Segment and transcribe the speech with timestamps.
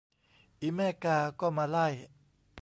[0.61, 1.87] อีแม่กาก็มาไล่